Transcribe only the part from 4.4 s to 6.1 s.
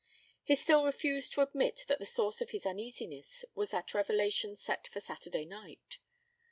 set for Saturday night.